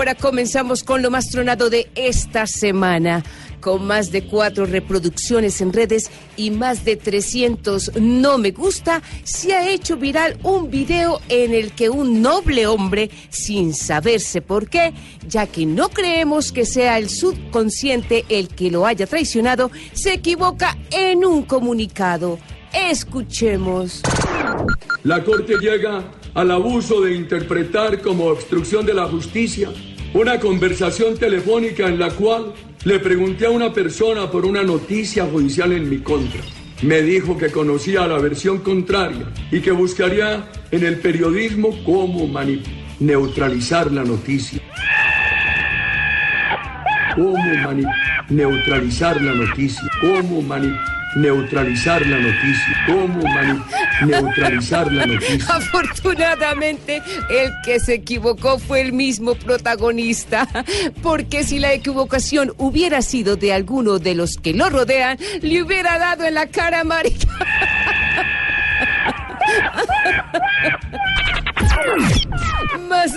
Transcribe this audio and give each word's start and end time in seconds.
A 0.00 0.02
esta 0.02 0.12
hora 0.12 0.14
comenzamos 0.14 0.82
con 0.82 1.02
lo 1.02 1.10
más 1.10 1.28
tronado 1.28 1.68
de 1.68 1.90
esta 1.94 2.46
semana. 2.46 3.22
Con 3.60 3.86
más 3.86 4.10
de 4.10 4.24
cuatro 4.24 4.64
reproducciones 4.64 5.60
en 5.60 5.74
redes 5.74 6.10
y 6.38 6.50
más 6.50 6.86
de 6.86 6.96
300 6.96 7.96
no 8.00 8.38
me 8.38 8.52
gusta, 8.52 9.02
se 9.24 9.52
ha 9.52 9.68
hecho 9.68 9.98
viral 9.98 10.38
un 10.42 10.70
video 10.70 11.20
en 11.28 11.52
el 11.52 11.72
que 11.72 11.90
un 11.90 12.22
noble 12.22 12.66
hombre, 12.66 13.10
sin 13.28 13.74
saberse 13.74 14.40
por 14.40 14.70
qué, 14.70 14.94
ya 15.28 15.46
que 15.46 15.66
no 15.66 15.90
creemos 15.90 16.52
que 16.52 16.64
sea 16.64 16.96
el 16.96 17.10
subconsciente 17.10 18.24
el 18.30 18.48
que 18.48 18.70
lo 18.70 18.86
haya 18.86 19.06
traicionado, 19.06 19.70
se 19.92 20.14
equivoca 20.14 20.78
en 20.90 21.26
un 21.26 21.42
comunicado. 21.42 22.38
Escuchemos. 22.72 24.00
La 25.02 25.22
Corte 25.22 25.58
llega 25.60 26.04
al 26.32 26.50
abuso 26.50 27.00
de 27.02 27.14
interpretar 27.14 28.00
como 28.00 28.26
obstrucción 28.26 28.86
de 28.86 28.94
la 28.94 29.06
justicia 29.06 29.68
una 30.14 30.38
conversación 30.40 31.16
telefónica 31.16 31.86
en 31.86 31.98
la 31.98 32.10
cual 32.10 32.52
le 32.84 32.98
pregunté 32.98 33.46
a 33.46 33.50
una 33.50 33.72
persona 33.72 34.30
por 34.30 34.44
una 34.44 34.62
noticia 34.62 35.24
judicial 35.26 35.72
en 35.72 35.88
mi 35.88 35.98
contra. 35.98 36.40
Me 36.82 37.02
dijo 37.02 37.36
que 37.36 37.50
conocía 37.50 38.06
la 38.06 38.18
versión 38.18 38.58
contraria 38.58 39.26
y 39.50 39.60
que 39.60 39.70
buscaría 39.70 40.48
en 40.70 40.84
el 40.84 40.96
periodismo 40.98 41.76
cómo 41.84 42.26
neutralizar 42.98 43.92
la 43.92 44.02
noticia. 44.02 44.60
Cómo 47.14 47.36
neutralizar 48.30 49.20
la 49.20 49.34
noticia. 49.34 49.82
Cómo 50.00 50.40
mani- 50.42 50.74
neutralizar 51.16 52.06
la 52.06 52.18
noticia. 52.18 52.84
Cómo 52.86 53.22
neutralizar 54.06 54.90
la 54.92 55.06
noticia. 55.06 55.44
Afortunadamente, 55.54 57.02
el 57.30 57.50
que 57.64 57.80
se 57.80 57.94
equivocó 57.94 58.58
fue 58.58 58.80
el 58.80 58.92
mismo 58.92 59.34
protagonista, 59.34 60.48
porque 61.02 61.44
si 61.44 61.58
la 61.58 61.72
equivocación 61.72 62.52
hubiera 62.58 63.02
sido 63.02 63.36
de 63.36 63.52
alguno 63.52 63.98
de 63.98 64.14
los 64.14 64.36
que 64.36 64.54
lo 64.54 64.70
rodean, 64.70 65.18
le 65.42 65.62
hubiera 65.62 65.98
dado 65.98 66.24
en 66.24 66.34
la 66.34 66.46
cara 66.46 66.80
a 66.80 66.84
Marica. 66.84 67.28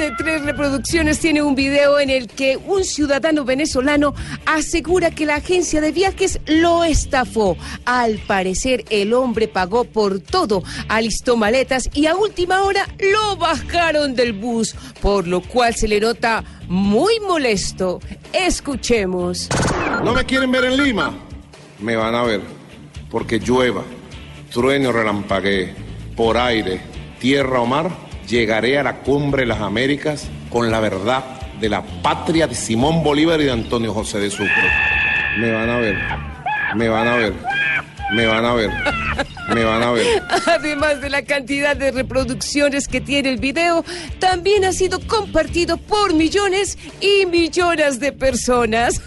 De 0.00 0.12
tres 0.12 0.40
reproducciones 0.40 1.18
tiene 1.18 1.42
un 1.42 1.54
video 1.54 2.00
en 2.00 2.08
el 2.08 2.26
que 2.26 2.56
un 2.56 2.84
ciudadano 2.84 3.44
venezolano 3.44 4.14
asegura 4.46 5.10
que 5.10 5.26
la 5.26 5.34
agencia 5.34 5.82
de 5.82 5.92
viajes 5.92 6.40
lo 6.46 6.84
estafó. 6.84 7.54
Al 7.84 8.16
parecer, 8.16 8.86
el 8.88 9.12
hombre 9.12 9.46
pagó 9.46 9.84
por 9.84 10.20
todo, 10.20 10.62
alistó 10.88 11.36
maletas 11.36 11.90
y 11.92 12.06
a 12.06 12.16
última 12.16 12.62
hora 12.62 12.88
lo 12.98 13.36
bajaron 13.36 14.14
del 14.14 14.32
bus, 14.32 14.74
por 15.02 15.28
lo 15.28 15.42
cual 15.42 15.74
se 15.74 15.86
le 15.86 16.00
nota 16.00 16.44
muy 16.66 17.20
molesto. 17.20 18.00
Escuchemos. 18.32 19.50
¿No 20.02 20.14
me 20.14 20.24
quieren 20.24 20.50
ver 20.50 20.64
en 20.64 20.82
Lima? 20.82 21.12
Me 21.78 21.96
van 21.96 22.14
a 22.14 22.22
ver, 22.22 22.40
porque 23.10 23.38
llueva, 23.38 23.82
truene 24.50 24.86
o 24.86 24.92
relampaguee, 24.92 25.74
por 26.16 26.38
aire, 26.38 26.80
tierra 27.18 27.60
o 27.60 27.66
mar, 27.66 28.09
llegaré 28.30 28.78
a 28.78 28.82
la 28.82 28.98
cumbre 28.98 29.42
de 29.42 29.46
las 29.46 29.60
Américas 29.60 30.28
con 30.48 30.70
la 30.70 30.80
verdad 30.80 31.24
de 31.60 31.68
la 31.68 31.82
patria 31.82 32.46
de 32.46 32.54
Simón 32.54 33.02
Bolívar 33.02 33.40
y 33.40 33.44
de 33.44 33.50
Antonio 33.50 33.92
José 33.92 34.20
de 34.20 34.30
Sucre. 34.30 34.70
Me 35.38 35.50
van 35.50 35.68
a 35.68 35.78
ver, 35.78 35.96
me 36.76 36.88
van 36.88 37.08
a 37.08 37.16
ver, 37.16 37.34
me 38.14 38.26
van 38.26 38.44
a 38.44 38.54
ver, 38.54 38.70
me 39.54 39.64
van 39.64 39.82
a 39.82 39.90
ver. 39.90 40.06
Además 40.46 41.00
de 41.00 41.10
la 41.10 41.22
cantidad 41.22 41.76
de 41.76 41.90
reproducciones 41.90 42.88
que 42.88 43.00
tiene 43.00 43.30
el 43.30 43.38
video, 43.38 43.84
también 44.18 44.64
ha 44.64 44.72
sido 44.72 45.00
compartido 45.00 45.76
por 45.76 46.14
millones 46.14 46.78
y 47.00 47.26
millones 47.26 48.00
de 48.00 48.12
personas. 48.12 49.02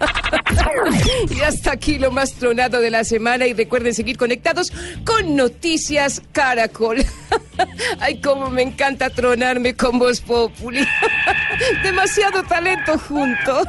Y 1.30 1.40
hasta 1.42 1.72
aquí 1.72 1.98
lo 1.98 2.10
más 2.10 2.32
tronado 2.34 2.80
de 2.80 2.90
la 2.90 3.04
semana 3.04 3.46
y 3.46 3.52
recuerden 3.52 3.94
seguir 3.94 4.16
conectados 4.16 4.72
con 5.04 5.36
Noticias 5.36 6.22
Caracol. 6.32 7.04
Ay, 8.00 8.20
cómo 8.20 8.50
me 8.50 8.62
encanta 8.62 9.10
tronarme 9.10 9.74
con 9.74 9.98
Voz 9.98 10.20
Populi. 10.20 10.86
Demasiado 11.82 12.42
talento 12.44 12.98
junto. 12.98 13.62